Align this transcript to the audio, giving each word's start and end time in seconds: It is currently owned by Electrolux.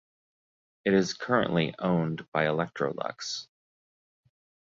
It 0.83 0.95
is 0.95 1.13
currently 1.13 1.75
owned 1.77 2.25
by 2.31 2.45
Electrolux. 2.45 3.45